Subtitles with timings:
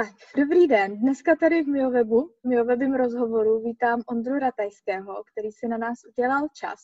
[0.00, 0.98] Tak, dobrý den.
[0.98, 6.48] Dneska tady v MioWebu, v MioWebim rozhovoru vítám Ondru Ratajského, který si na nás udělal
[6.54, 6.78] čas.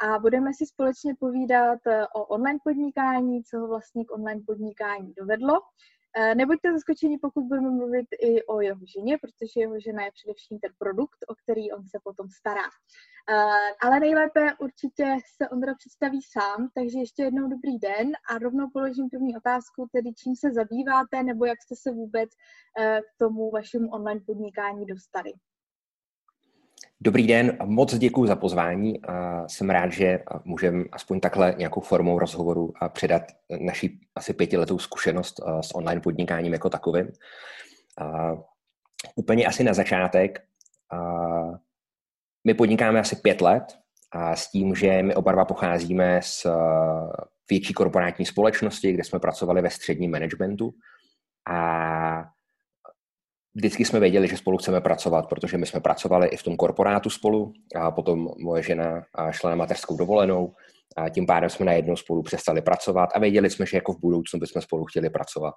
[0.00, 5.12] A budeme si společně povídat eh, o online podnikání, co ho vlastně k online podnikání
[5.16, 5.52] dovedlo.
[6.16, 10.58] Eh, nebuďte zaskočeni, pokud budeme mluvit i o jeho ženě, protože jeho žena je především
[10.58, 12.68] ten produkt, o který on se potom stará.
[13.30, 18.70] Eh, ale nejlépe určitě se Ondra představí sám, takže ještě jednou dobrý den a rovnou
[18.72, 22.30] položím první otázku, tedy čím se zabýváte nebo jak jste se vůbec
[22.78, 25.32] eh, k tomu vašemu online podnikání dostali.
[27.04, 29.00] Dobrý den, moc děkuji za pozvání.
[29.46, 33.22] Jsem rád, že můžeme aspoň takhle nějakou formou rozhovoru předat
[33.60, 37.08] naši asi pětiletou zkušenost s online podnikáním jako takovým.
[39.16, 40.42] Úplně asi na začátek
[42.46, 43.64] my podnikáme asi pět let
[44.12, 46.46] a s tím, že my oba dva pocházíme z
[47.50, 50.74] větší korporátní společnosti, kde jsme pracovali ve středním managementu
[51.50, 52.24] a
[53.54, 57.10] vždycky jsme věděli, že spolu chceme pracovat, protože my jsme pracovali i v tom korporátu
[57.10, 60.52] spolu a potom moje žena šla na mateřskou dovolenou
[60.96, 64.40] a tím pádem jsme najednou spolu přestali pracovat a věděli jsme, že jako v budoucnu
[64.40, 65.54] bychom spolu chtěli pracovat.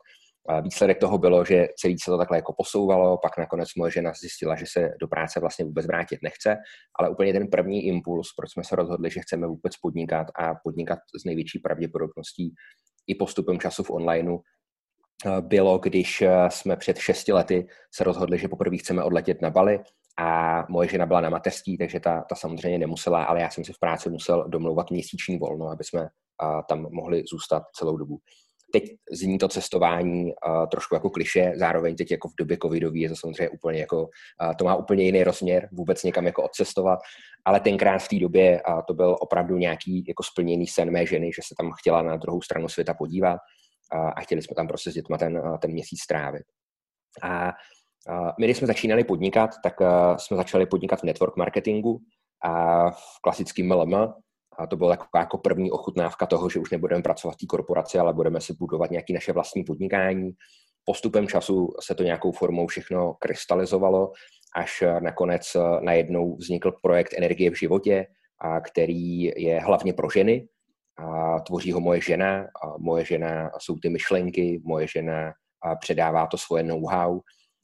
[0.49, 4.11] A výsledek toho bylo, že celý se to takhle jako posouvalo, pak nakonec moje žena
[4.21, 6.55] zjistila, že se do práce vlastně vůbec vrátit nechce,
[6.99, 10.99] ale úplně ten první impuls, proč jsme se rozhodli, že chceme vůbec podnikat a podnikat
[11.21, 12.53] s největší pravděpodobností
[13.07, 14.37] i postupem času v onlineu,
[15.41, 19.79] bylo, když jsme před šesti lety se rozhodli, že poprvé chceme odletět na Bali
[20.19, 23.73] a moje žena byla na mateřský, takže ta, ta samozřejmě nemusela, ale já jsem si
[23.73, 26.07] v práci musel domlouvat měsíční volno, aby jsme
[26.39, 28.17] a, tam mohli zůstat celou dobu.
[28.71, 30.31] Teď zní to cestování
[30.71, 34.09] trošku jako kliše, zároveň teď jako v době covidové je to samozřejmě úplně jako,
[34.57, 36.99] to má úplně jiný rozměr, vůbec někam jako odcestovat,
[37.45, 41.41] ale tenkrát v té době to byl opravdu nějaký jako splněný sen mé ženy, že
[41.47, 43.39] se tam chtěla na druhou stranu světa podívat
[44.15, 46.43] a, chtěli jsme tam prostě s dětma ten, ten měsíc strávit.
[47.23, 47.53] A
[48.39, 49.73] my, když jsme začínali podnikat, tak
[50.17, 51.99] jsme začali podnikat v network marketingu
[52.43, 53.93] a v klasickém MLM.
[54.57, 57.99] A to byla taková jako první ochutnávka toho, že už nebudeme pracovat v té korporaci,
[57.99, 60.31] ale budeme si budovat nějaké naše vlastní podnikání.
[60.85, 64.11] Postupem času se to nějakou formou všechno krystalizovalo,
[64.55, 68.05] až nakonec najednou vznikl projekt Energie v životě,
[68.41, 70.47] a který je hlavně pro ženy.
[70.97, 72.41] A tvoří ho moje žena.
[72.63, 75.33] A moje žena jsou ty myšlenky, moje žena
[75.79, 77.19] předává to svoje know-how.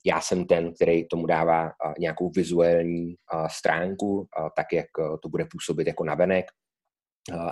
[0.06, 3.16] Já jsem ten, který tomu dává nějakou vizuální
[3.48, 4.86] stránku, tak jak
[5.24, 6.46] to bude působit jako navenek.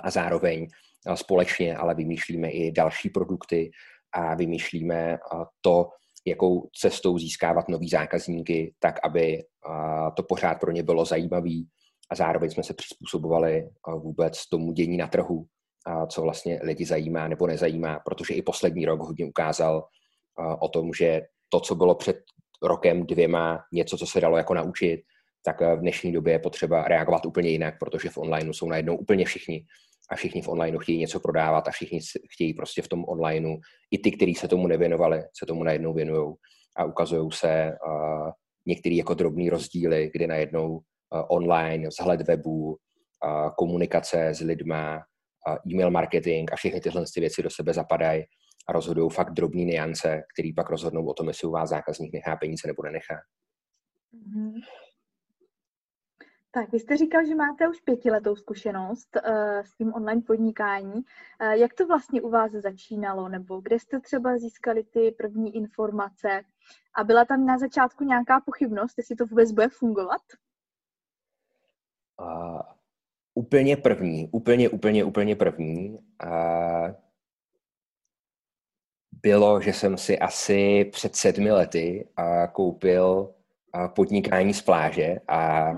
[0.02, 0.66] A zároveň
[1.14, 3.70] společně ale vymýšlíme i další produkty
[4.12, 5.18] a vymýšlíme
[5.60, 5.88] to,
[6.26, 9.42] jakou cestou získávat nový zákazníky, tak aby
[10.16, 11.54] to pořád pro ně bylo zajímavé
[12.10, 15.46] a zároveň jsme se přizpůsobovali vůbec tomu dění na trhu,
[16.08, 19.84] co vlastně lidi zajímá nebo nezajímá, protože i poslední rok hodně ukázal
[20.60, 22.16] o tom, že to, co bylo před
[22.62, 25.02] rokem, dvěma něco, co se dalo jako naučit,
[25.44, 28.96] tak eh, v dnešní době je potřeba reagovat úplně jinak, protože v onlineu jsou najednou
[28.96, 29.64] úplně všichni
[30.10, 32.00] a všichni v onlineu chtějí něco prodávat a všichni
[32.32, 33.56] chtějí prostě v tom onlineu,
[33.90, 36.34] i ty, kteří se tomu nevěnovali, se tomu najednou věnují
[36.76, 37.72] a ukazují se
[38.66, 40.80] některé jako drobné rozdíly, kdy najednou uh,
[41.28, 42.76] online, vzhled webu,
[43.56, 45.02] komunikace s lidma,
[45.70, 48.24] e-mail marketing a všechny tyhle věci do sebe zapadají
[48.68, 52.36] a rozhodují fakt drobné niance, který pak rozhodnou o tom, jestli u vás zákazník nechá
[52.36, 53.14] peníze nebo nenechá.
[54.14, 54.52] Mm-hmm.
[56.52, 60.94] Tak, vy jste říkal, že máte už pětiletou zkušenost uh, s tím online podnikání.
[60.94, 61.02] Uh,
[61.52, 66.42] jak to vlastně u vás začínalo, nebo kde jste třeba získali ty první informace?
[66.96, 70.22] A byla tam na začátku nějaká pochybnost, jestli to vůbec bude fungovat?
[72.20, 72.62] Uh,
[73.34, 75.98] úplně první, úplně, úplně, úplně první.
[76.24, 76.94] Uh,
[79.22, 82.08] bylo, že jsem si asi před sedmi lety
[82.52, 83.34] koupil
[83.94, 85.72] podnikání z pláže a,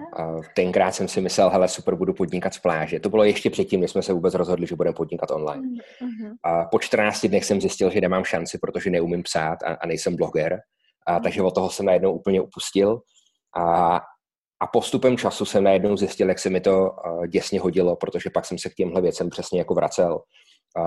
[0.57, 3.01] tenkrát jsem si myslel, hele super, budu podnikat z pláže.
[3.01, 5.63] To bylo ještě předtím, než jsme se vůbec rozhodli, že budeme podnikat online.
[5.63, 6.35] Mm-hmm.
[6.43, 10.17] A po 14 dnech jsem zjistil, že nemám šanci, protože neumím psát a, a nejsem
[10.17, 10.61] bloger.
[11.07, 11.23] A, mm-hmm.
[11.23, 13.01] takže od toho jsem najednou úplně upustil.
[13.57, 14.01] A,
[14.63, 16.91] a postupem času jsem najednou zjistil, jak se mi to
[17.29, 20.23] děsně hodilo, protože pak jsem se k těmhle věcem přesně jako vracel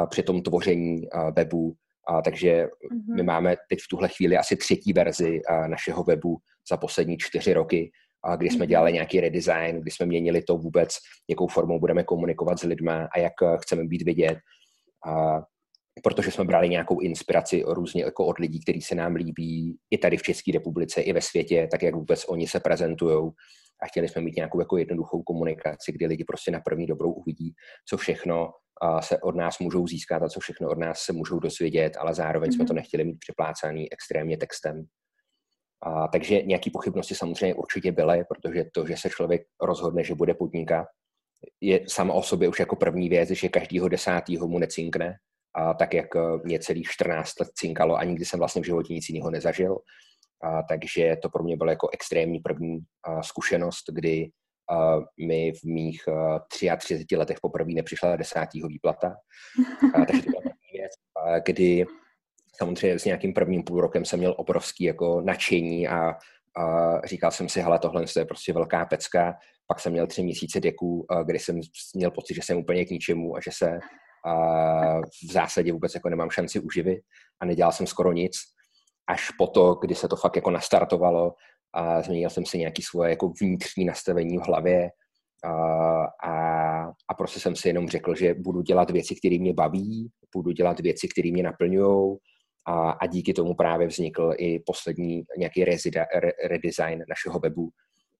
[0.09, 1.01] při tom tvoření
[1.35, 1.75] webu,
[2.07, 3.15] a, takže mm-hmm.
[3.15, 6.37] my máme teď v tuhle chvíli asi třetí verzi našeho webu
[6.69, 7.91] za poslední čtyři roky,
[8.37, 8.69] kdy jsme mm-hmm.
[8.69, 10.89] dělali nějaký redesign, kdy jsme měnili to vůbec,
[11.29, 14.37] jakou formou budeme komunikovat s lidmi a jak chceme být vidět.
[16.03, 20.17] Protože jsme brali nějakou inspiraci různě jako od lidí, kteří se nám líbí i tady
[20.17, 23.31] v České republice, i ve světě, tak jak vůbec oni se prezentují.
[23.81, 27.53] A chtěli jsme mít nějakou jako jednoduchou komunikaci, kdy lidi prostě na první dobrou uvidí,
[27.89, 28.51] co všechno
[28.99, 32.49] se od nás můžou získat a co všechno od nás se můžou dozvědět, ale zároveň
[32.49, 32.55] mm-hmm.
[32.55, 32.75] jsme to mhm.
[32.75, 34.85] nechtěli mít připlácaný extrémně textem.
[35.81, 40.33] A, takže nějaké pochybnosti samozřejmě určitě byly, protože to, že se člověk rozhodne, že bude
[40.33, 40.87] podnikat,
[41.61, 45.15] je sama o sobě už jako první věc, že každýho desátýho mu necinkne,
[45.55, 48.93] a tak jak eh, mě celých 14 let cinkalo a nikdy jsem vlastně v životě
[48.93, 49.77] nic jiného nezažil.
[50.45, 54.29] A, takže to pro mě bylo jako extrémní první a, zkušenost, kdy
[54.71, 54.97] a,
[55.27, 59.15] mi v mých a, 33 letech poprvé nepřišla desátýho výplata.
[59.93, 61.85] A, takže to byla první věc, a, kdy
[62.55, 66.09] samozřejmě s nějakým prvním půl rokem jsem měl obrovský jako nadšení a,
[66.57, 69.35] a říkal jsem si, hele, tohle je prostě velká pecka.
[69.67, 71.59] Pak jsem měl tři měsíce deků, kdy jsem
[71.95, 73.79] měl pocit, že jsem úplně k ničemu a že se
[74.25, 76.99] a v zásadě vůbec jako nemám šanci uživit
[77.39, 78.37] a nedělal jsem skoro nic.
[79.07, 81.33] Až po to, kdy se to fakt jako nastartovalo
[81.73, 84.89] a změnil jsem si nějaký svoje jako vnitřní nastavení v hlavě
[86.23, 86.31] a,
[87.09, 90.79] a, prostě jsem si jenom řekl, že budu dělat věci, které mě baví, budu dělat
[90.79, 92.17] věci, které mě naplňují
[92.67, 97.69] a, a díky tomu právě vznikl i poslední nějaký rezida, re, redesign našeho webu.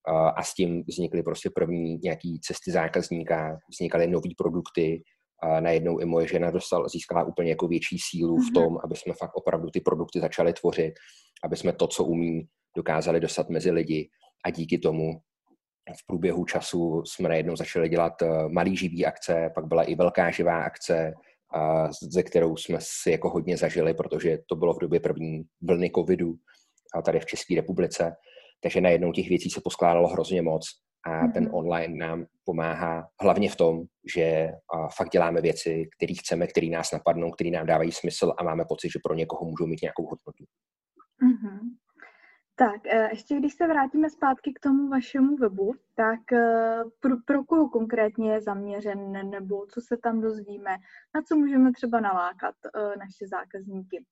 [0.08, 5.04] A, a s tím vznikly prostě první nějaký cesty zákazníka, vznikaly nové produkty,
[5.44, 8.54] a najednou i moje žena dostala, získala úplně jako větší sílu v mhm.
[8.54, 10.94] tom, aby jsme fakt opravdu ty produkty začali tvořit,
[11.44, 12.48] aby jsme to, co umí,
[12.78, 14.10] dokázali dostat mezi lidi
[14.46, 15.12] a díky tomu
[15.94, 20.32] v průběhu času jsme najednou začali dělat eh, malý živý akce, pak byla i velká
[20.32, 21.14] živá akce,
[21.56, 25.92] a ze kterou jsme si jako hodně zažili, protože to bylo v době první vlny
[25.96, 26.36] covidu
[26.96, 28.16] a tady v České republice.
[28.62, 30.66] Takže najednou těch věcí se poskládalo hrozně moc
[31.06, 31.54] a ten mhm.
[31.54, 33.84] online nám pomáhá hlavně v tom,
[34.16, 34.52] že
[34.98, 38.90] fakt děláme věci, které chceme, které nás napadnou, které nám dávají smysl a máme pocit,
[38.90, 40.44] že pro někoho můžou mít nějakou hodnotu.
[41.24, 41.60] Mm-hmm.
[42.58, 47.44] Tak, e, ještě když se vrátíme zpátky k tomu vašemu webu, tak e, pro, pro
[47.44, 50.72] koho konkrétně je zaměřen, nebo co se tam dozvíme,
[51.16, 54.06] na co můžeme třeba nalákat e, naše zákazníky?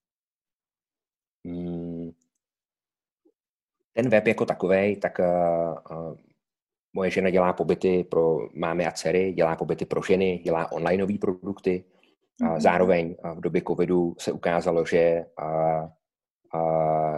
[1.45, 2.11] Hmm.
[3.93, 5.19] Ten web jako takový, tak
[6.95, 11.85] Moje žena dělá pobyty pro mámy a dcery, dělá pobyty pro ženy, dělá onlineové produkty.
[12.41, 12.61] A mhm.
[12.61, 15.25] zároveň v době covidu se ukázalo, že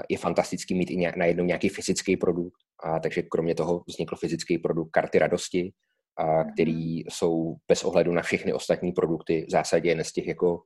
[0.10, 2.56] je fantastický mít i najednou nějaký fyzický produkt.
[2.84, 5.74] A takže kromě toho vznikl fyzický produkt karty radosti,
[6.18, 7.04] a který mhm.
[7.10, 10.62] jsou bez ohledu na všechny ostatní produkty v zásadě jen z těch jako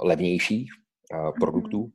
[0.00, 0.70] levnějších
[1.40, 1.80] produktů.
[1.80, 1.90] Mhm.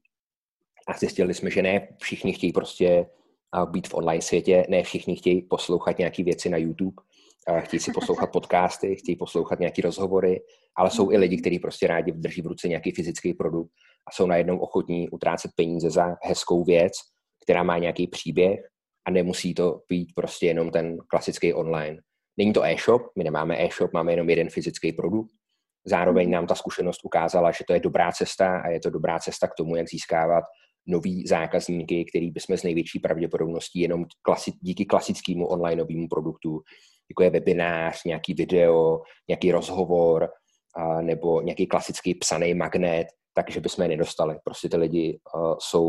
[0.88, 3.06] A zjistili jsme, že ne všichni chtějí prostě
[3.54, 4.66] a být v online světě.
[4.70, 6.96] Ne všichni chtějí poslouchat nějaké věci na YouTube,
[7.60, 10.42] chtějí si poslouchat podcasty, chtějí poslouchat nějaké rozhovory,
[10.78, 13.72] ale jsou i lidi, kteří prostě rádi drží v ruce nějaký fyzický produkt
[14.08, 16.94] a jsou najednou ochotní utrácet peníze za hezkou věc,
[17.44, 18.60] která má nějaký příběh
[19.08, 21.98] a nemusí to být prostě jenom ten klasický online.
[22.38, 25.32] Není to e-shop, my nemáme e-shop, máme jenom jeden fyzický produkt.
[25.86, 26.32] Zároveň mhm.
[26.34, 29.56] nám ta zkušenost ukázala, že to je dobrá cesta a je to dobrá cesta k
[29.58, 30.44] tomu, jak získávat
[30.88, 36.62] nový zákazníky, který bychom s největší pravděpodobností jenom klasi- díky klasickému onlineovému produktu,
[37.10, 40.30] jako je webinář, nějaký video, nějaký rozhovor
[40.76, 44.38] a, nebo nějaký klasický psaný magnet, takže bychom je nedostali.
[44.44, 45.86] Prostě ty lidi uh, jsou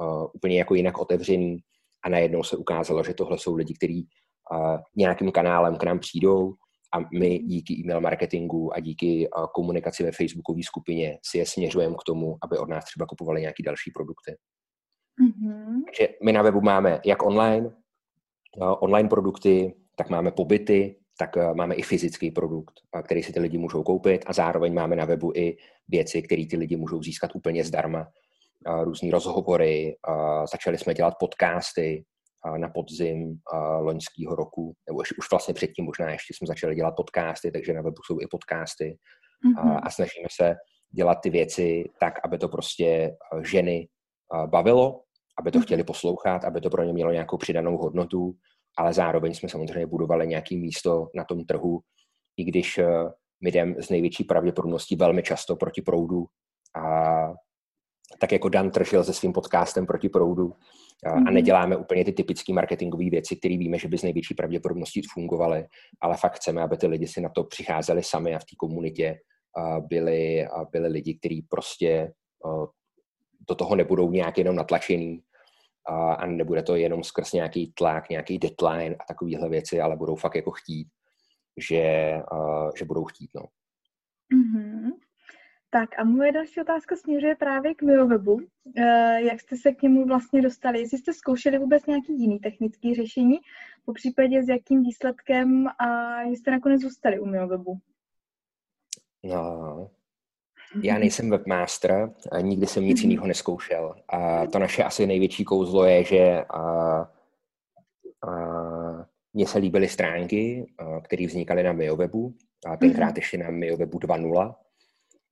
[0.00, 1.56] uh, úplně jako jinak otevřený
[2.04, 4.08] a najednou se ukázalo, že tohle jsou lidi, kteří
[4.96, 6.54] nějakým kanálem k nám přijdou,
[6.94, 12.04] a my díky e-mail marketingu a díky komunikaci ve facebookové skupině si je směřujeme k
[12.06, 14.36] tomu, aby od nás třeba kupovali nějaké další produkty.
[15.22, 15.82] Mm-hmm.
[15.84, 17.70] Takže my na webu máme jak online,
[18.80, 22.72] online produkty, tak máme pobyty, tak máme i fyzický produkt,
[23.02, 25.56] který si ty lidi můžou koupit a zároveň máme na webu i
[25.88, 28.08] věci, které ty lidi můžou získat úplně zdarma.
[28.82, 29.96] Různý rozhovory,
[30.50, 32.04] začali jsme dělat podcasty,
[32.56, 33.38] na podzim
[33.80, 37.82] loňského roku, nebo už, už vlastně předtím možná ještě jsme začali dělat podcasty, takže na
[37.82, 38.98] webu jsou i podcasty
[39.46, 39.80] mm-hmm.
[39.82, 40.54] a snažíme se
[40.90, 43.88] dělat ty věci tak, aby to prostě ženy
[44.46, 45.02] bavilo,
[45.38, 45.62] aby to mm-hmm.
[45.62, 48.34] chtěli poslouchat, aby to pro ně mělo nějakou přidanou hodnotu,
[48.78, 51.80] ale zároveň jsme samozřejmě budovali nějaké místo na tom trhu,
[52.36, 52.80] i když
[53.44, 56.26] my jdem z největší pravděpodobností velmi často proti proudu
[56.76, 57.32] a
[58.18, 60.52] tak jako Dan tržil se svým podcastem proti proudu,
[61.06, 61.34] a mhm.
[61.34, 65.66] neděláme úplně ty typické marketingové věci, které víme, že by z největší pravděpodobností fungovaly,
[66.00, 69.18] ale fakt chceme, aby ty lidi si na to přicházeli sami a v té komunitě
[69.88, 72.12] byli, byli lidi, kteří prostě
[73.48, 75.22] do toho nebudou nějak jenom natlačený
[76.18, 80.34] a nebude to jenom skrz nějaký tlak, nějaký deadline a takovéhle věci, ale budou fakt
[80.34, 80.88] jako chtít,
[81.56, 82.14] že,
[82.78, 83.30] že budou chtít.
[83.34, 83.42] No.
[84.34, 84.90] Mm-hmm.
[85.74, 88.40] Tak a moje další otázka směřuje právě k Miowebu.
[88.76, 90.80] Eh, jak jste se k němu vlastně dostali?
[90.80, 93.38] Jestli jste zkoušeli vůbec nějaký jiný technický řešení,
[93.84, 97.78] po případě s jakým výsledkem a jste nakonec zůstali u Miowebu?
[99.24, 99.90] No,
[100.82, 103.10] já nejsem webmaster, nikdy jsem nic mhm.
[103.10, 103.94] jiného neskoušel.
[104.08, 107.08] A to naše asi největší kouzlo je, že a, a,
[109.34, 110.66] mně se líbily stránky,
[111.04, 112.34] které vznikaly na Miowebu,
[112.66, 113.16] a tenkrát mhm.
[113.16, 114.54] ještě na Miowebu 2.0.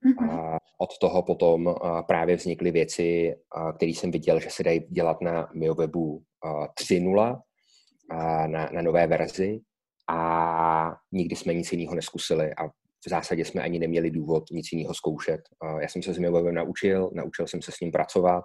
[0.05, 0.39] Mm-hmm.
[0.39, 1.75] A od toho potom
[2.07, 3.35] právě vznikly věci,
[3.75, 6.23] které jsem viděl, že se dají dělat na MioWebu
[6.81, 7.41] 3.0,
[8.47, 9.59] na, na nové verzi
[10.09, 12.67] a nikdy jsme nic jiného neskusili a
[13.05, 15.41] v zásadě jsme ani neměli důvod nic jiného zkoušet.
[15.81, 18.43] Já jsem se s MioWebem naučil, naučil jsem se s ním pracovat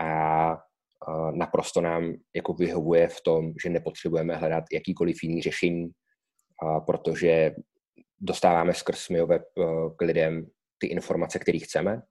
[0.00, 0.56] a
[1.30, 5.90] naprosto nám jako vyhovuje v tom, že nepotřebujeme hledat jakýkoliv jiný řešení,
[6.86, 7.54] protože
[8.20, 9.42] dostáváme skrz MioWeb
[9.96, 10.46] k lidem
[10.80, 12.02] ty informace, které chceme,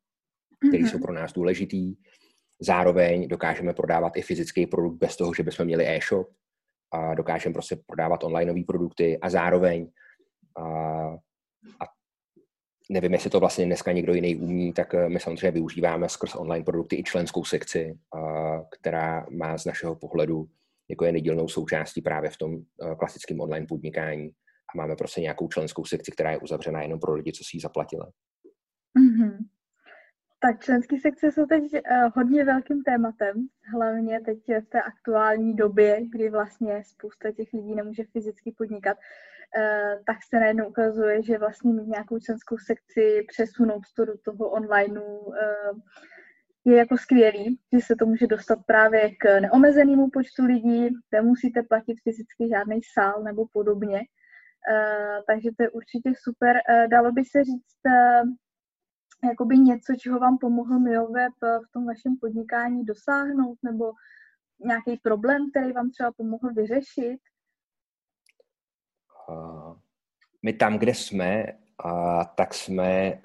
[0.70, 0.92] které mm-hmm.
[0.92, 1.96] jsou pro nás důležitý.
[2.62, 6.28] Zároveň dokážeme prodávat i fyzický produkt bez toho, že bychom měli e-shop.
[6.92, 9.92] A dokážeme prostě prodávat onlineové produkty a zároveň
[10.58, 10.64] a,
[11.82, 11.86] a
[12.90, 16.66] nevím, jestli to vlastně dneska někdo jiný umí, tak eh, my samozřejmě využíváme skrz online
[16.66, 20.50] produkty i členskou sekci, a, která má z našeho pohledu
[20.90, 24.30] jako je nedílnou součástí právě v tom eh, klasickém online podnikání.
[24.74, 27.62] A máme prostě nějakou členskou sekci, která je uzavřená jenom pro lidi, co si ji
[27.62, 28.06] zaplatili.
[28.98, 29.38] Mm-hmm.
[30.42, 31.80] Tak členské sekce jsou teď uh,
[32.16, 38.04] hodně velkým tématem, hlavně teď v té aktuální době, kdy vlastně spousta těch lidí nemůže
[38.04, 44.06] fyzicky podnikat, uh, tak se najednou ukazuje, že vlastně mít nějakou členskou sekci, přesunout to
[44.06, 45.36] do toho online uh,
[46.66, 51.98] je jako skvělý, že se to může dostat právě k neomezenému počtu lidí, nemusíte platit
[52.04, 54.00] fyzicky žádný sál nebo podobně.
[54.00, 56.56] Uh, takže to je určitě super.
[56.56, 58.30] Uh, dalo by se říct, uh,
[59.24, 63.92] jakoby něco, čeho vám pomohl MioWeb v tom vašem podnikání dosáhnout, nebo
[64.66, 67.20] nějaký problém, který vám třeba pomohl vyřešit?
[70.44, 71.46] My tam, kde jsme,
[71.86, 73.20] uh, tak jsme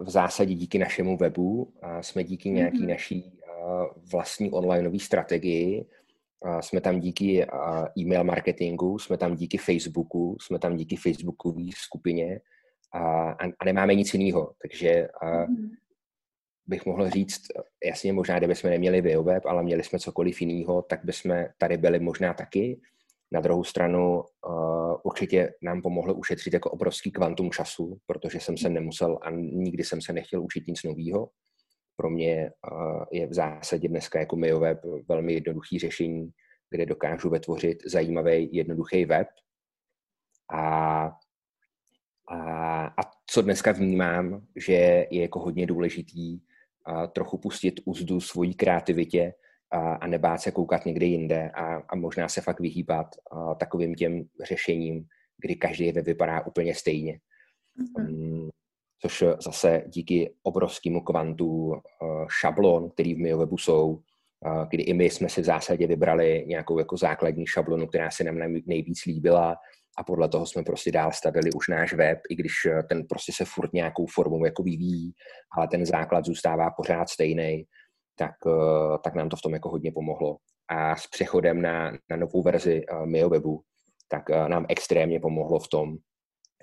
[0.00, 2.88] v zásadě díky našemu webu, jsme díky nějaký mm-hmm.
[2.88, 3.40] naší
[4.12, 5.86] vlastní onlineové strategii,
[6.60, 7.46] jsme tam díky
[7.98, 12.40] e-mail marketingu, jsme tam díky Facebooku, jsme tam díky Facebookové skupině,
[12.96, 14.52] a, a nemáme nic jiného.
[14.62, 15.70] Takže a, mm.
[16.66, 17.42] bych mohl říct,
[17.84, 22.34] jasně možná, kdybychom neměli VioWeb, ale měli jsme cokoliv jiného, tak bychom tady byli možná
[22.34, 22.80] taky.
[23.32, 28.68] Na druhou stranu uh, určitě nám pomohlo ušetřit jako obrovský kvantum času, protože jsem se
[28.68, 31.30] nemusel a nikdy jsem se nechtěl učit nic nového.
[31.96, 36.30] Pro mě uh, je v zásadě dneska jako MioWeb velmi jednoduchý řešení,
[36.70, 39.28] kde dokážu vytvořit zajímavý, jednoduchý web
[40.52, 41.04] a,
[42.28, 42.65] a
[43.36, 44.72] co dneska vnímám, že
[45.10, 46.40] je jako hodně důležitý
[46.84, 49.32] a trochu pustit úzdu svojí kreativitě
[49.70, 53.94] a, a nebát se koukat někde jinde a, a možná se fakt vyhýbat a, takovým
[53.94, 55.04] těm řešením,
[55.38, 57.18] kdy každý web vypadá úplně stejně.
[57.80, 58.08] Mm-hmm.
[58.08, 58.50] Um,
[59.00, 61.78] což zase díky obrovskému kvantu uh,
[62.40, 66.78] šablon, který v MioWebu jsou, uh, kdy i my jsme si v zásadě vybrali nějakou
[66.78, 69.56] jako základní šablonu, která se nám nejvíc líbila
[69.98, 73.32] a podle toho jsme prostě dál stavili už náš web, i když eh, ten prostě
[73.32, 75.12] se furt nějakou formou jako vyvíjí,
[75.56, 77.64] ale ten základ zůstává pořád stejný,
[78.18, 80.36] tak, eh, tak nám to v tom jako hodně pomohlo.
[80.68, 83.62] A s přechodem na, na novou verzi uh, MioWebu,
[84.08, 85.96] tak uh, nám extrémně pomohlo v tom,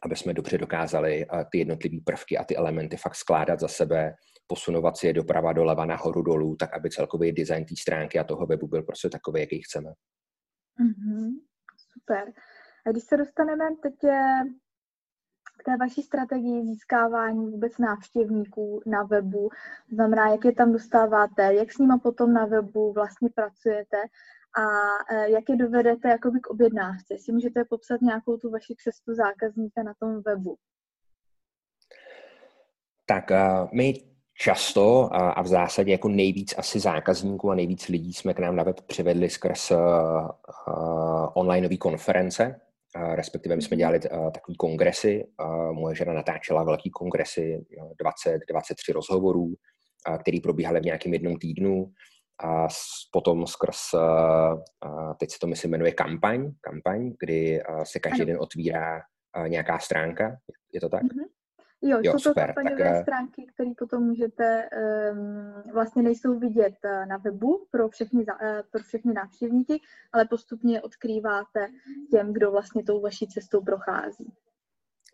[0.04, 4.14] aby jsme dobře dokázali ty jednotlivé prvky a ty elementy fakt skládat za sebe,
[4.48, 8.46] posunovat si je doprava, doleva, nahoru, dolů, tak aby celkový design té stránky a toho
[8.46, 9.90] webu byl prostě takový, jaký chceme.
[9.90, 11.30] Mm-hmm.
[11.94, 12.34] Super.
[12.86, 14.44] A když se dostaneme teď eh,
[15.60, 19.50] k té vaší strategii získávání vůbec návštěvníků na webu,
[19.92, 23.98] znamená, jak je tam dostáváte, jak s nima potom na webu vlastně pracujete
[24.58, 24.64] a
[25.12, 27.18] eh, jak je dovedete jakoby k objednávce.
[27.18, 30.58] Si můžete popsat nějakou tu vaši cestu zákazníka na tom webu.
[33.06, 33.94] Tak uh, my
[34.34, 38.56] často a, a v zásadě jako nejvíc asi zákazníků a nejvíc lidí jsme k nám
[38.56, 42.62] na web přivedli skrz uh, uh, onlineové konference,
[43.16, 44.00] respektive my jsme dělali
[44.34, 45.28] takové kongresy.
[45.72, 47.66] Moje žena natáčela velký kongresy,
[48.00, 49.54] 20, 23 rozhovorů,
[50.22, 51.92] který probíhaly v nějakém jednom týdnu.
[52.44, 52.68] A
[53.12, 53.80] potom skrz,
[55.20, 59.02] teď se to myslím jmenuje kampaň, kampaň, kdy se každý den otvírá
[59.48, 60.38] nějaká stránka.
[60.74, 61.04] Je to tak?
[61.04, 61.43] Mm-hmm.
[61.86, 64.70] Jo, jo jsou to kampaňové tak, stránky, které potom můžete,
[65.12, 68.36] um, vlastně nejsou vidět uh, na webu pro všechny, uh,
[68.72, 69.82] pro všechny návštěvníky,
[70.14, 71.68] ale postupně odkrýváte
[72.12, 74.34] těm, kdo vlastně tou vaší cestou prochází.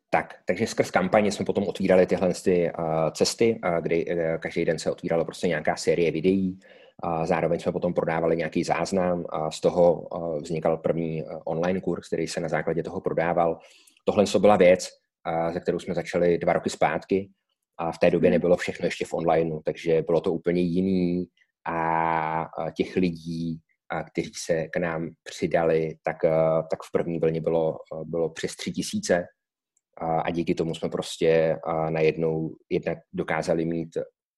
[0.09, 4.65] tak, takže skrz kampaně jsme potom otvírali tyhle ty, uh, cesty, uh, kdy uh, každý
[4.65, 6.59] den se otvírala prostě nějaká série videí.
[7.03, 10.07] Uh, zároveň jsme potom prodávali nějaký záznam a z toho
[10.41, 13.59] vznikal první online kurz, který se na základě toho prodával.
[14.05, 14.89] Tohle to byla věc,
[15.53, 17.29] ze kterou jsme začali dva roky zpátky.
[17.77, 18.33] A v té době hmm.
[18.33, 21.25] nebylo všechno ještě v onlineu, takže bylo to úplně jiný.
[21.67, 23.59] A těch lidí,
[24.11, 26.17] kteří se k nám přidali, tak,
[26.71, 29.25] tak v první vlně bylo, bylo přes tři tisíce.
[30.25, 31.57] A díky tomu jsme prostě
[31.89, 33.89] najednou jednak dokázali mít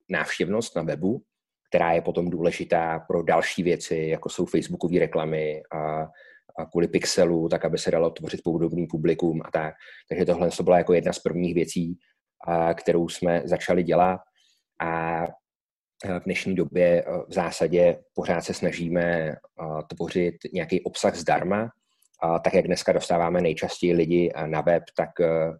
[0.10, 1.22] návštěvnost na webu,
[1.70, 5.62] která je potom důležitá pro další věci, jako jsou facebookové reklamy
[6.58, 9.74] a, kvůli pixelu, tak aby se dalo tvořit podobný publikum a tak.
[10.10, 11.98] Takže tohle to byla jako jedna z prvních věcí,
[12.48, 14.20] a, kterou jsme začali dělat.
[14.82, 15.24] A
[16.20, 19.36] v dnešní době v zásadě pořád se snažíme
[19.88, 21.70] tvořit nějaký obsah zdarma,
[22.24, 25.10] a tak jak dneska dostáváme nejčastěji lidi na web, tak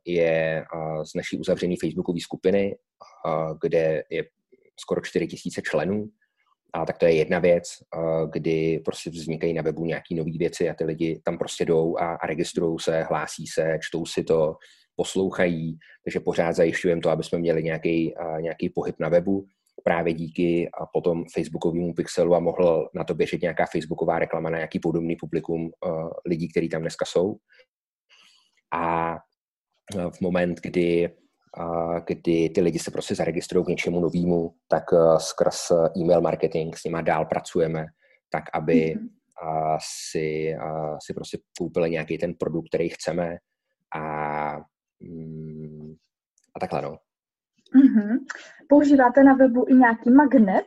[0.06, 0.66] je
[1.04, 2.76] z naší uzavřené facebookové skupiny,
[3.62, 4.24] kde je
[4.80, 6.10] skoro 4 tisíce členů,
[6.74, 7.64] a tak to je jedna věc,
[8.34, 12.16] kdy prostě vznikají na webu nějaké nové věci a ty lidi tam prostě jdou a,
[12.16, 14.56] a registrují se, hlásí se, čtou si to,
[14.96, 19.46] poslouchají, takže pořád zajišťujeme to, aby jsme měli nějaký, nějaký pohyb na webu
[19.84, 24.58] právě díky a potom facebookovému pixelu a mohl na to běžet nějaká facebooková reklama na
[24.58, 27.36] nějaký podobný publikum uh, lidí, kteří tam dneska jsou.
[28.74, 29.16] A
[30.12, 31.10] v moment, kdy,
[32.08, 36.84] kdy ty lidi se prostě zaregistrují k něčemu novému, tak uh, skrz e-mail marketing s
[36.84, 37.86] nimi dál pracujeme,
[38.30, 39.10] tak aby mm-hmm.
[39.44, 39.78] uh,
[40.12, 40.56] si,
[41.06, 43.38] si prostě koupili nějaký ten produkt, který chceme
[43.96, 44.58] a,
[45.00, 45.96] um,
[46.56, 46.98] a takhle no.
[47.76, 48.18] Mm-hmm.
[48.70, 50.66] Používáte na webu i nějaký magnet?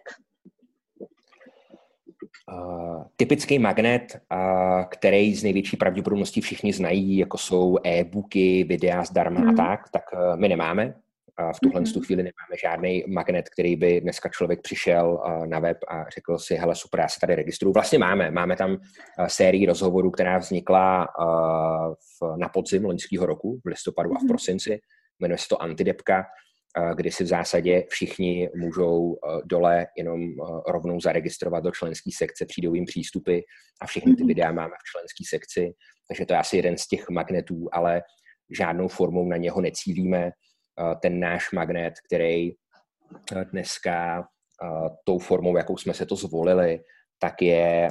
[2.52, 9.40] Uh, typický magnet, uh, který z největší pravděpodobností všichni znají, jako jsou e-booky, videa zdarma
[9.40, 9.48] mm.
[9.48, 9.56] a mhm.
[9.56, 10.94] tak, tak uh, my nemáme.
[11.40, 12.04] Uh, v tuhle mm-hmm.
[12.04, 16.54] chvíli nemáme žádný magnet, který by dneska člověk přišel uh, na web a řekl si,
[16.54, 17.72] hele super, já se tady registruju.
[17.72, 18.30] Vlastně máme.
[18.30, 18.76] Máme tam uh,
[19.26, 24.16] sérii rozhovorů, která vznikla uh, v, na podzim loňského roku, v listopadu mm-hmm.
[24.16, 24.28] a v mhm.
[24.28, 24.80] prosinci.
[25.20, 26.24] Jmenuje se to Antidepka
[26.94, 32.46] kdy si v zásadě všichni můžou eh, dole jenom eh, rovnou zaregistrovat do členské sekce,
[32.46, 33.38] přijdou jim přístupy
[33.80, 34.28] a všechny ty mhm.
[34.28, 35.72] videa máme v členské sekci,
[36.08, 38.02] takže to je asi jeden z těch magnetů, ale
[38.58, 40.26] žádnou formou na něho necílíme.
[40.26, 42.50] Eh, ten náš magnet, který
[43.52, 44.24] dneska
[45.04, 46.80] tou formou, jakou jsme se to zvolili,
[47.18, 47.88] tak je,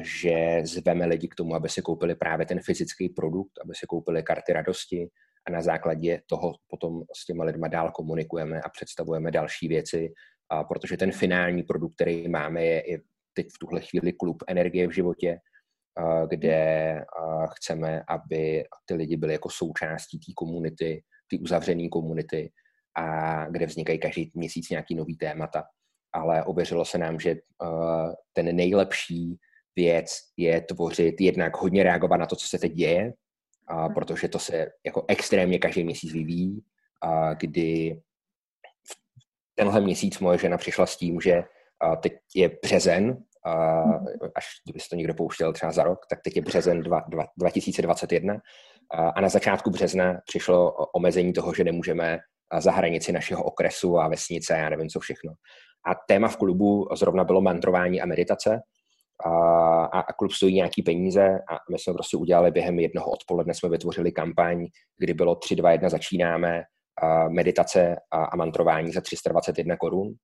[0.00, 4.22] že zveme lidi k tomu, aby si koupili právě ten fyzický produkt, aby si koupili
[4.22, 5.08] karty radosti,
[5.48, 10.12] a na základě toho potom s těma lidma dál komunikujeme a představujeme další věci,
[10.48, 12.98] a protože ten finální produkt, který máme, je, je
[13.32, 15.38] teď v tuhle chvíli klub energie v životě,
[15.96, 22.50] a kde a chceme, aby ty lidi byli jako součástí té komunity, té uzavřené komunity,
[22.96, 25.64] a kde vznikají každý měsíc nějaký nový témata.
[26.14, 27.36] Ale ověřilo se nám, že
[28.32, 29.36] ten nejlepší
[29.76, 33.12] věc je tvořit, jednak hodně reagovat na to, co se teď děje,
[33.68, 36.62] a protože to se jako extrémně každý měsíc vyvíjí,
[37.02, 38.00] a kdy
[39.54, 41.44] tenhle měsíc moje žena přišla s tím, že
[41.80, 44.06] a teď je březen, a mhm.
[44.34, 48.36] až kdyby to někdo pouštěl třeba za rok, tak teď je březen 2, 2, 2021
[48.90, 52.18] a, a na začátku března přišlo omezení toho, že nemůžeme
[52.58, 55.32] za hranici našeho okresu a vesnice, já nevím co všechno.
[55.86, 58.60] A téma v klubu zrovna bylo mantrování a meditace,
[59.24, 63.68] a, a klub stojí nějaký peníze a my jsme prostě udělali během jednoho odpoledne, jsme
[63.68, 64.66] vytvořili kampaň,
[64.98, 66.62] kdy bylo 3, 2, 1, začínáme,
[67.02, 70.14] a meditace a, a mantrování za 321 korun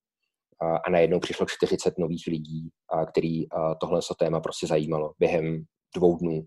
[0.61, 5.63] a, a najednou přišlo 40 nových lidí, a, který a, tohle téma prostě zajímalo během
[5.95, 6.45] dvou dnů.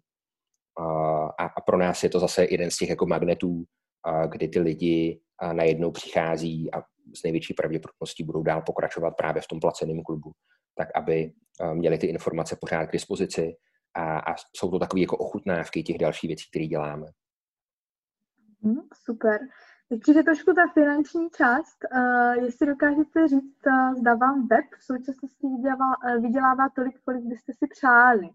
[1.38, 3.64] A, a pro nás je to zase jeden z těch jako magnetů,
[4.04, 6.82] a, kdy ty lidi a najednou přichází a
[7.14, 10.32] s největší pravděpodobností budou dál pokračovat právě v tom placeném klubu
[10.74, 13.56] tak aby eh, měli ty informace pořád k dispozici
[13.94, 17.06] a, a jsou to takové jako ochutnávky těch dalších věcí, které děláme.
[18.62, 19.40] Hmm, super.
[19.88, 21.78] Teď je trošku ta finanční část.
[21.94, 27.24] Uh, jestli dokážete říct, uh, zda vám web v současnosti vydělává, uh, vydělává tolik, kolik
[27.24, 28.30] byste si přáli?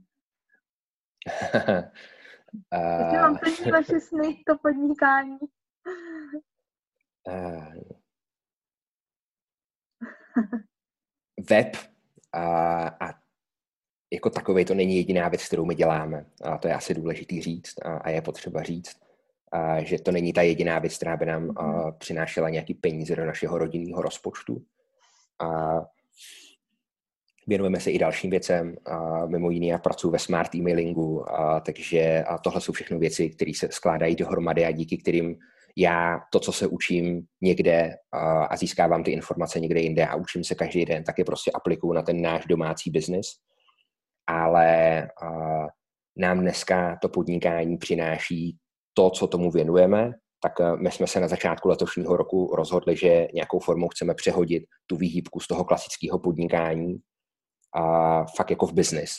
[1.64, 5.38] uh, jestli vám plní vaše sny, to podnikání?
[7.28, 7.76] uh,
[11.50, 11.97] web
[12.34, 13.14] a, a
[14.14, 16.26] jako takový to není jediná věc, kterou my děláme.
[16.42, 18.98] A to je asi důležitý říct a, a je potřeba říct,
[19.52, 23.26] a, že to není ta jediná věc, která by nám a, přinášela nějaký peníze do
[23.26, 24.64] našeho rodinného rozpočtu.
[25.40, 25.82] A
[27.48, 28.76] věnujeme se i dalším věcem.
[28.86, 33.30] A mimo jiné já pracuji ve smart emailingu, a, takže a tohle jsou všechno věci,
[33.30, 35.40] které se skládají dohromady a díky kterým
[35.80, 37.96] já to, co se učím někde
[38.50, 41.94] a získávám ty informace někde jinde a učím se každý den, tak je prostě aplikuju
[41.94, 43.28] na ten náš domácí biznis.
[44.28, 45.02] Ale
[46.18, 48.58] nám dneska to podnikání přináší
[48.94, 53.60] to, co tomu věnujeme, tak my jsme se na začátku letošního roku rozhodli, že nějakou
[53.60, 56.98] formou chceme přehodit tu výhýbku z toho klasického podnikání
[57.76, 59.12] a fakt jako v biznis.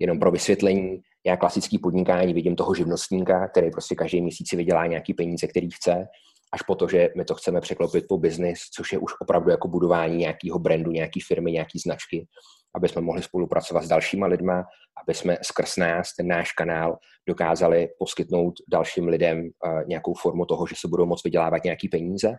[0.00, 4.86] Jenom pro vysvětlení, já klasický podnikání vidím toho živnostníka, který prostě každý měsíc si vydělá
[4.86, 6.06] nějaký peníze, který chce,
[6.52, 9.68] až po to, že my to chceme překlopit po biznis, což je už opravdu jako
[9.68, 12.26] budování nějakého brandu, nějaký firmy, nějaký značky,
[12.76, 14.64] aby jsme mohli spolupracovat s dalšíma lidma,
[15.04, 20.66] aby jsme skrz nás, ten náš kanál, dokázali poskytnout dalším lidem uh, nějakou formu toho,
[20.66, 22.36] že se budou moct vydělávat nějaký peníze.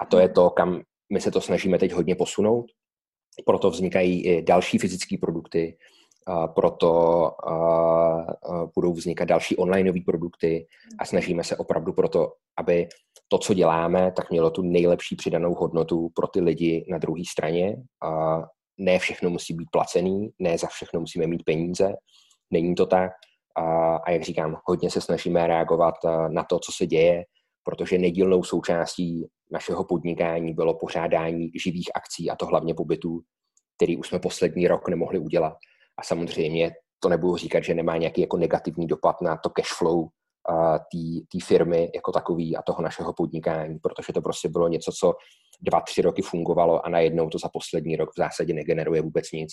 [0.00, 0.80] A to je to, kam
[1.12, 2.64] my se to snažíme teď hodně posunout.
[3.46, 5.76] Proto vznikají i další fyzické produkty,
[6.54, 7.30] proto
[8.74, 10.66] budou vznikat další onlineové produkty
[10.98, 12.88] a snažíme se opravdu proto, aby
[13.28, 17.76] to, co děláme, tak mělo tu nejlepší přidanou hodnotu pro ty lidi na druhé straně.
[18.78, 21.92] Ne všechno musí být placený, ne za všechno musíme mít peníze,
[22.50, 23.12] není to tak.
[24.06, 25.94] A jak říkám, hodně se snažíme reagovat
[26.28, 27.24] na to, co se děje,
[27.62, 33.20] protože nedílnou součástí našeho podnikání bylo pořádání živých akcí, a to hlavně pobytů,
[33.76, 35.56] který už jsme poslední rok nemohli udělat.
[35.98, 40.08] A samozřejmě to nebudu říkat, že nemá nějaký jako negativní dopad na to cash flow
[41.32, 45.14] té firmy jako takový a toho našeho podnikání, protože to prostě bylo něco, co
[45.60, 49.50] dva, tři roky fungovalo a najednou to za poslední rok v zásadě negeneruje vůbec nic.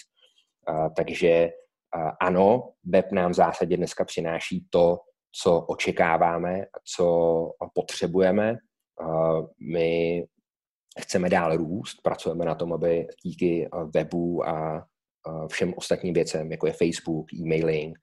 [0.67, 1.49] A, takže
[1.95, 4.97] a, ano, web nám v zásadě dneska přináší to,
[5.41, 7.05] co očekáváme, co
[7.73, 8.57] potřebujeme.
[9.01, 9.33] A,
[9.71, 10.23] my
[10.99, 14.85] chceme dál růst, pracujeme na tom, aby díky webu a
[15.47, 17.97] všem ostatním věcem, jako je Facebook, e-mailing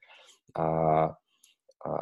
[0.55, 0.65] a,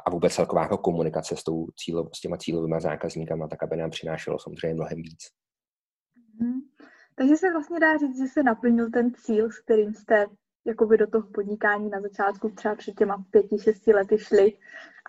[0.05, 3.89] a vůbec celková jako komunikace s, tou cílo, s těma cílovými zákazníkama, tak aby nám
[3.89, 5.19] přinášelo samozřejmě mnohem víc.
[6.39, 6.60] Hmm.
[7.15, 10.25] Takže se vlastně dá říct, že se naplnil ten cíl, s kterým jste
[10.65, 14.53] jakoby do toho podnikání na začátku třeba před těma pěti, šesti lety šli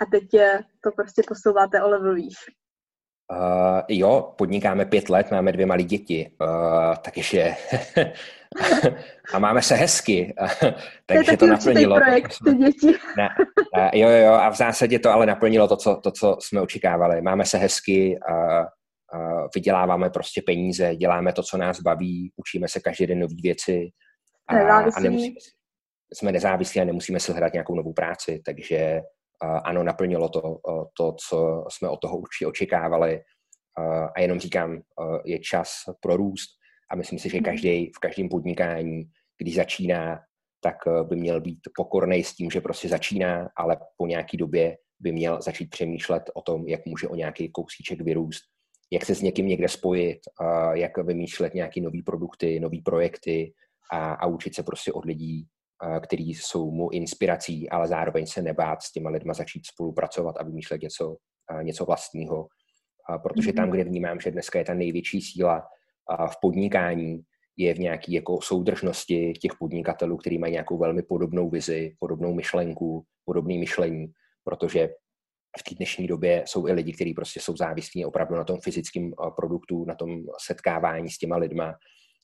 [0.00, 2.36] a teď je to prostě posouváte o level výš.
[3.32, 7.54] Uh, jo, podnikáme pět let, máme dvě malé děti, uh, takže
[9.34, 10.34] a máme se hezky,
[11.06, 11.96] takže to, to naplnilo.
[11.96, 12.86] projekt, ty děti.
[13.16, 13.28] ne,
[13.76, 17.22] ne, jo, jo, a v zásadě to ale naplnilo to, co, to, co jsme očekávali.
[17.22, 18.68] Máme se hezky, a, a
[19.54, 23.88] vyděláváme prostě peníze, děláme to, co nás baví, učíme se každý den nové věci
[24.48, 25.36] a, a nemusíme,
[26.14, 29.00] jsme nezávislí a nemusíme si hledat nějakou novou práci, takže
[29.42, 30.60] ano, naplnilo to,
[30.96, 33.20] to, co jsme od toho určitě očekávali.
[34.16, 34.80] A jenom říkám,
[35.24, 36.50] je čas pro růst
[36.90, 37.44] a myslím si, že mhm.
[37.44, 39.02] každý v každém podnikání,
[39.38, 40.20] když začíná,
[40.60, 40.76] tak
[41.08, 45.42] by měl být pokorný s tím, že prostě začíná, ale po nějaký době by měl
[45.42, 48.42] začít přemýšlet o tom, jak může o nějaký kousíček vyrůst,
[48.92, 50.18] jak se s někým někde spojit,
[50.72, 53.52] jak vymýšlet nějaké nové produkty, nové projekty
[53.92, 55.46] a, a učit se prostě od lidí,
[56.02, 60.82] který jsou mu inspirací, ale zároveň se nebát s těma lidma začít spolupracovat a vymýšlet
[60.82, 61.16] něco,
[61.62, 62.48] něco vlastního.
[63.22, 63.72] Protože tam, mhm.
[63.72, 65.62] kde vnímám, že dneska je ta největší síla
[66.26, 67.22] v podnikání,
[67.56, 73.04] je v nějaké jako soudržnosti těch podnikatelů, kteří mají nějakou velmi podobnou vizi, podobnou myšlenku,
[73.24, 74.06] podobné myšlení,
[74.44, 74.88] protože
[75.58, 79.12] v té dnešní době jsou i lidi, kteří prostě jsou závislí opravdu na tom fyzickém
[79.36, 81.74] produktu, na tom setkávání s těma lidma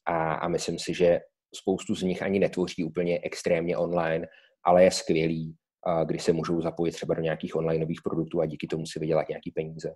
[0.07, 1.21] a, a myslím si, že
[1.55, 4.27] spoustu z nich ani netvoří úplně extrémně online,
[4.65, 5.57] ale je skvělý,
[6.05, 9.51] když se můžou zapojit třeba do nějakých onlineových produktů a díky tomu si vydělat nějaký
[9.51, 9.95] peníze.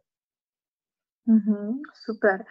[1.28, 1.72] Mm-hmm,
[2.04, 2.44] super.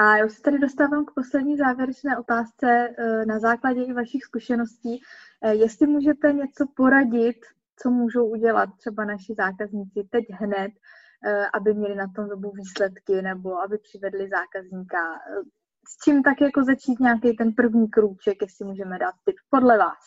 [0.00, 5.00] A já se tady dostávám k poslední závěrečné otázce e, na základě i vašich zkušeností.
[5.42, 7.36] E, jestli můžete něco poradit,
[7.76, 10.72] co můžou udělat třeba naši zákazníci teď hned,
[11.24, 14.98] e, aby měli na tom webu výsledky nebo aby přivedli zákazníka
[15.88, 20.04] s čím tak jako začít nějaký ten první krůček, jestli můžeme dát tip podle vás?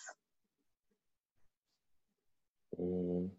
[2.78, 3.32] Mm.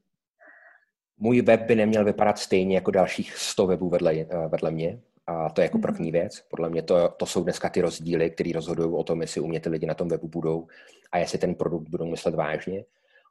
[1.16, 5.00] Můj web by neměl vypadat stejně jako dalších 100 webů vedle, eh, vedle mě.
[5.26, 5.82] A to je jako mhm.
[5.82, 6.40] první věc.
[6.50, 9.60] Podle mě to, to jsou dneska ty rozdíly, které rozhodují o tom, jestli u mě
[9.60, 10.66] ty lidi na tom webu budou
[11.12, 12.84] a jestli ten produkt budou myslet vážně.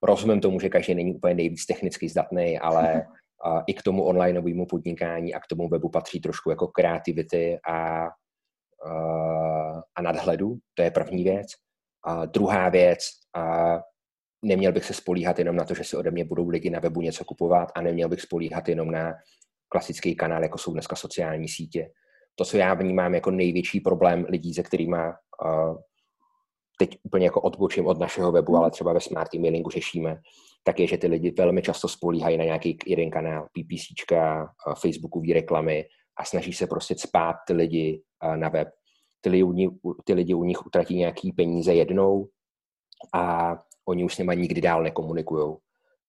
[0.04, 3.06] Rozumím tomu, že každý není úplně nejvíc technicky zdatný, ale
[3.43, 8.08] a i k tomu onlineovému podnikání a k tomu webu patří trošku jako kreativity a
[9.95, 11.47] a nadhledu, to je první věc.
[12.05, 12.99] A druhá věc,
[13.35, 13.77] a
[14.45, 17.01] neměl bych se spolíhat jenom na to, že si ode mě budou lidi na webu
[17.01, 19.13] něco kupovat a neměl bych spolíhat jenom na
[19.69, 21.91] klasický kanál, jako jsou dneska sociální sítě.
[22.35, 24.97] To, co já vnímám jako největší problém lidí, se kterými
[26.79, 30.17] teď úplně jako odbočím od našeho webu, ale třeba ve smart emailingu řešíme,
[30.63, 35.85] tak je, že ty lidi velmi často spolíhají na nějaký jeden kanál, PPCčka, Facebookové reklamy,
[36.21, 38.01] a snaží se prostě spát ty lidi
[38.36, 38.67] na web.
[39.21, 39.69] Ty lidi,
[40.03, 42.27] ty lidi u nich utratí nějaký peníze jednou
[43.13, 43.55] a
[43.86, 45.55] oni už s nimi nikdy dál nekomunikují.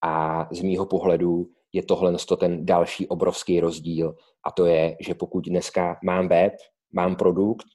[0.05, 5.45] A z mýho pohledu je tohle ten další obrovský rozdíl a to je, že pokud
[5.45, 6.53] dneska mám web,
[6.93, 7.67] mám produkt,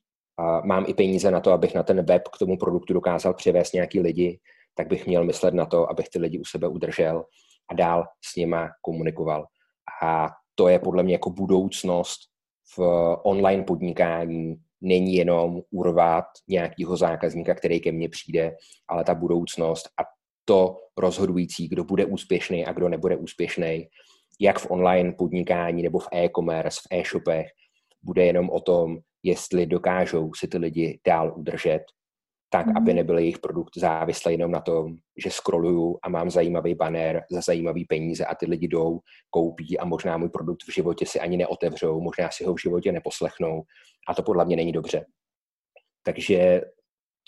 [0.64, 4.00] mám i peníze na to, abych na ten web k tomu produktu dokázal přivést nějaký
[4.00, 4.40] lidi,
[4.76, 7.26] tak bych měl myslet na to, abych ty lidi u sebe udržel
[7.70, 9.46] a dál s nima komunikoval.
[10.04, 12.20] A to je podle mě jako budoucnost
[12.78, 12.80] v
[13.24, 14.56] online podnikání.
[14.82, 18.56] Není jenom urvat nějakého zákazníka, který ke mně přijde,
[18.88, 20.04] ale ta budoucnost a
[20.46, 23.88] to rozhodující, kdo bude úspěšný a kdo nebude úspěšný,
[24.40, 27.48] jak v online podnikání nebo v e-commerce, v e-shopech,
[28.04, 31.84] bude jenom o tom, jestli dokážou si ty lidi dál udržet,
[32.50, 32.78] tak, mm-hmm.
[32.78, 37.42] aby nebyl jejich produkt závislý jenom na tom, že scrolluju a mám zajímavý banner za
[37.42, 41.38] zajímavý peníze a ty lidi jdou, koupí a možná můj produkt v životě si ani
[41.38, 43.64] neotevřou, možná si ho v životě neposlechnou
[44.08, 45.06] a to podle mě není dobře.
[46.04, 46.62] Takže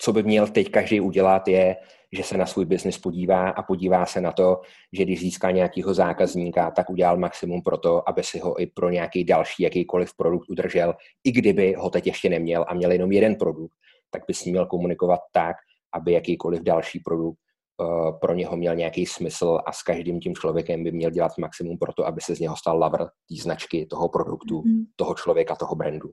[0.02, 1.76] co by měl teď každý udělat, je,
[2.12, 4.60] že se na svůj biznis podívá a podívá se na to,
[4.92, 8.90] že když získá nějakého zákazníka, tak udělal maximum pro to, aby si ho i pro
[8.90, 13.34] nějaký další jakýkoliv produkt udržel, i kdyby ho teď ještě neměl a měl jenom jeden
[13.34, 13.74] produkt,
[14.10, 15.56] tak by s ním měl komunikovat tak,
[15.94, 17.38] aby jakýkoliv další produkt
[17.80, 21.78] uh, pro něho měl nějaký smysl a s každým tím člověkem by měl dělat maximum
[21.78, 24.84] pro to, aby se z něho stal lover té značky, toho produktu, mm.
[24.96, 26.10] toho člověka, toho brandu.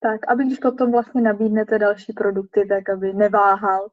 [0.00, 3.88] Tak, aby když potom vlastně nabídnete další produkty, tak aby neváhal,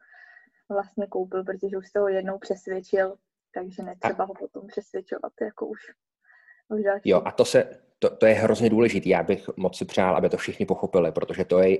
[0.69, 3.15] vlastně koupil, protože už jste ho jednou přesvědčil,
[3.53, 4.27] takže netřeba a...
[4.27, 5.79] ho potom přesvědčovat jako už,
[6.69, 7.09] už další.
[7.09, 9.09] Jo, a to, se, to, to je hrozně důležité.
[9.09, 11.77] Já bych moc si přál, aby to všichni pochopili, protože to je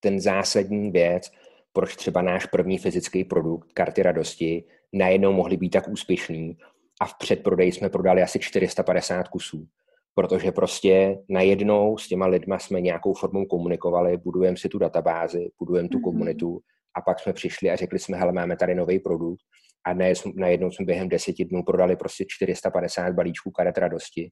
[0.00, 1.30] ten zásadní věc,
[1.72, 6.56] proč třeba náš první fyzický produkt, karty radosti, najednou mohly být tak úspěšný
[7.00, 9.66] a v předprodeji jsme prodali asi 450 kusů.
[10.14, 15.88] Protože prostě najednou s těma lidma jsme nějakou formou komunikovali, budujeme si tu databázi, budujeme
[15.88, 16.02] tu mm-hmm.
[16.02, 16.60] komunitu
[16.96, 19.40] a pak jsme přišli a řekli jsme, hele, máme tady nový produkt.
[19.86, 19.94] A
[20.34, 24.30] najednou jsme během deseti dnů prodali prostě 450 balíčků karet radosti.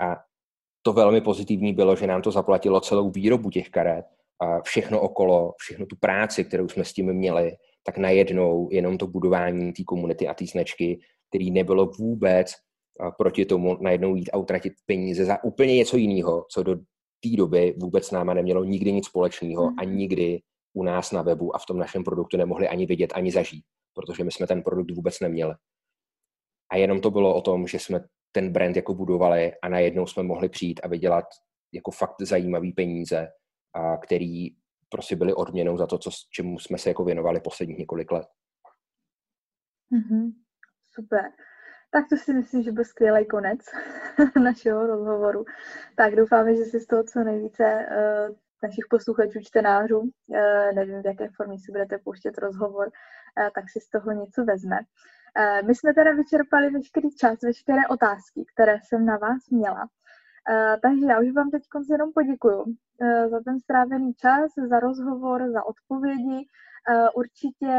[0.00, 0.16] A
[0.82, 4.04] to velmi pozitivní bylo, že nám to zaplatilo celou výrobu těch karet
[4.64, 9.72] všechno okolo, všechno tu práci, kterou jsme s tím měli, tak najednou jenom to budování
[9.72, 12.52] té komunity a té značky, který nebylo vůbec
[13.18, 16.76] proti tomu najednou jít a utratit peníze za úplně něco jiného, co do
[17.22, 19.96] té doby vůbec s náma nemělo nikdy nic společného a mhm.
[19.96, 20.40] nikdy
[20.72, 24.24] u nás na webu a v tom našem produktu nemohli ani vidět, ani zažít, protože
[24.24, 25.54] my jsme ten produkt vůbec neměli.
[26.72, 28.00] A jenom to bylo o tom, že jsme
[28.32, 31.24] ten brand jako budovali a najednou jsme mohli přijít a vydělat
[31.72, 33.28] jako fakt zajímavý peníze,
[33.74, 34.48] a který
[34.88, 38.26] prostě byly odměnou za to, co, čemu jsme se jako věnovali posledních několik let.
[39.92, 40.32] Mm-hmm.
[40.90, 41.30] Super.
[41.90, 43.60] Tak to si myslím, že byl skvělý konec
[44.42, 45.44] našeho rozhovoru.
[45.96, 50.08] Tak doufáme, že si z toho co nejvíce uh, našich posluchačů, čtenářů, uh,
[50.74, 54.78] nevím, v jaké formě si budete pouštět rozhovor, uh, tak si z toho něco vezme.
[54.80, 59.88] Uh, my jsme teda vyčerpali veškerý čas, veškeré otázky, které jsem na vás měla.
[60.50, 65.50] Uh, takže já už vám teď jenom poděkuju uh, za ten strávený čas, za rozhovor,
[65.52, 66.46] za odpovědi
[66.88, 67.72] Eh, určitě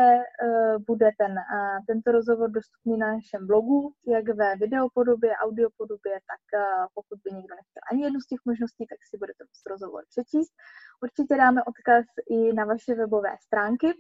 [0.44, 6.62] eh, bude ten, eh, tento rozhovor dostupný na našem blogu, jak ve videopodobě, audiopodobě, tak
[6.94, 10.54] pokud by někdo nechtěl ani jednu z těch možností, tak si budete muset rozhovor přečíst.
[11.02, 13.94] Určitě dáme odkaz i na vaše webové stránky,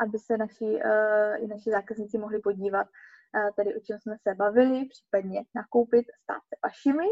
[0.00, 0.80] aby se naši,
[1.38, 2.86] i naši zákazníci mohli podívat,
[3.56, 7.06] tady o čem jsme se bavili, případně nakoupit, stát se vašimi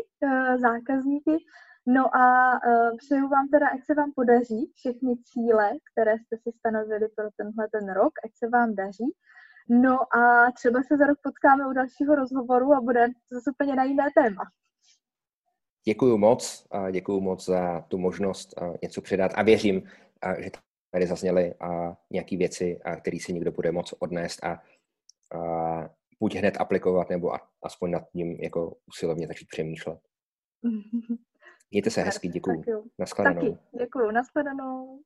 [0.61, 1.37] zákazníky.
[1.89, 6.59] No a uh, přeju vám teda, ať se vám podaří všechny cíle, které jste si
[6.59, 9.15] stanovili pro tenhle ten rok, ať se vám daří.
[9.69, 13.85] No a třeba se za rok potkáme u dalšího rozhovoru a bude zase úplně na
[13.85, 14.43] jiné téma.
[15.85, 19.83] Děkuji moc a děkuji moc za tu možnost něco předat a věřím,
[20.39, 20.51] že
[20.91, 21.55] tady zazněly
[22.11, 24.63] nějaké věci, které si někdo bude moc odnést a,
[25.35, 25.89] a
[26.21, 29.99] buď hned aplikovat, nebo aspoň nad tím jako usilovně začít přemýšlet.
[31.71, 32.65] Mějte se hezky, děkuji.
[32.99, 33.41] Naschledanou.
[33.41, 35.01] Taky, děkuji, naschledanou.